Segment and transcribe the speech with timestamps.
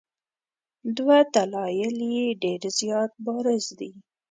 [0.97, 3.91] دوه دلایل یې ډېر زیات بارز دي.